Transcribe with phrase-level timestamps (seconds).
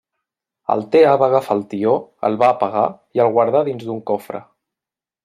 [0.75, 1.93] Altea va agafar el tió,
[2.29, 2.87] el va apagar
[3.19, 4.41] i el guardà dins d'un cofre.